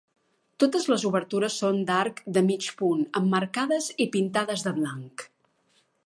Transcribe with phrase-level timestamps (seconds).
[0.61, 5.27] Totes les obertures són d’arc de mig punt, emmarcades i pintades de blanc.